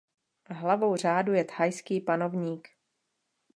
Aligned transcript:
Hlavou 0.49 0.95
řádu 0.95 1.33
je 1.33 1.43
thajský 1.43 2.01
panovník. 2.01 2.67